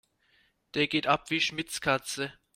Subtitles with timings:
[0.73, 2.33] Der geht ab wie Schmitz' Katze.